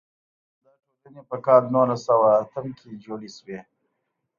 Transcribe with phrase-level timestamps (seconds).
[0.63, 0.71] دا
[1.01, 3.59] ټولنې په کال نولس سوه اتم کې جوړې شوې.